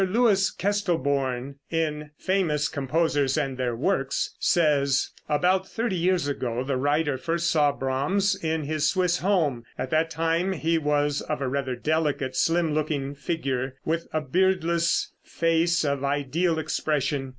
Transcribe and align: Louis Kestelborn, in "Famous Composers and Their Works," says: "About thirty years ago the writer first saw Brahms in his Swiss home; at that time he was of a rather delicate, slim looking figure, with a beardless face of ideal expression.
Louis 0.03 0.49
Kestelborn, 0.49 1.57
in 1.69 2.09
"Famous 2.17 2.67
Composers 2.67 3.37
and 3.37 3.55
Their 3.55 3.75
Works," 3.75 4.35
says: 4.39 5.11
"About 5.29 5.67
thirty 5.67 5.95
years 5.95 6.27
ago 6.27 6.63
the 6.63 6.75
writer 6.75 7.19
first 7.19 7.51
saw 7.51 7.71
Brahms 7.71 8.33
in 8.43 8.63
his 8.63 8.89
Swiss 8.89 9.19
home; 9.19 9.63
at 9.77 9.91
that 9.91 10.09
time 10.09 10.53
he 10.53 10.79
was 10.79 11.21
of 11.21 11.39
a 11.39 11.47
rather 11.47 11.75
delicate, 11.75 12.35
slim 12.35 12.73
looking 12.73 13.13
figure, 13.13 13.75
with 13.85 14.07
a 14.11 14.21
beardless 14.21 15.11
face 15.23 15.85
of 15.85 16.03
ideal 16.03 16.57
expression. 16.57 17.29